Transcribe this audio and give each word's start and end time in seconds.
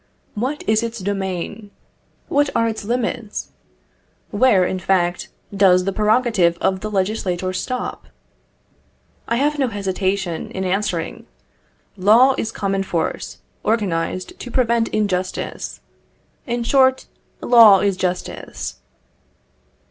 What 0.33 0.63
is 0.67 0.81
its 0.81 0.97
domain? 0.97 1.69
What 2.27 2.49
are 2.55 2.67
its 2.67 2.83
limits? 2.85 3.51
Where, 4.31 4.65
in 4.65 4.79
fact, 4.79 5.27
does 5.55 5.83
the 5.83 5.93
prerogative 5.93 6.57
of 6.59 6.79
the 6.79 6.89
legislator 6.89 7.53
stop? 7.53 8.07
I 9.27 9.35
have 9.35 9.59
no 9.59 9.67
hesitation 9.67 10.49
in 10.49 10.63
answering, 10.65 11.27
Law 11.97 12.33
is 12.35 12.51
common 12.51 12.81
force 12.81 13.37
organised 13.63 14.39
to 14.39 14.49
prevent 14.49 14.87
injustice; 14.87 15.81
in 16.47 16.63
short, 16.63 17.05
Law 17.39 17.81
is 17.81 17.95
Justice. 17.95 18.77